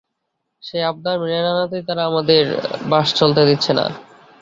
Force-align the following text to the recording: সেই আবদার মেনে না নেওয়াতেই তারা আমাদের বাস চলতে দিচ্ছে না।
সেই 0.63 0.83
আবদার 0.83 1.15
মেনে 1.21 1.37
না 1.37 1.43
নেওয়াতেই 1.47 1.83
তারা 1.87 2.03
আমাদের 2.05 2.43
বাস 2.89 3.07
চলতে 3.19 3.41
দিচ্ছে 3.49 3.71
না। 3.73 3.85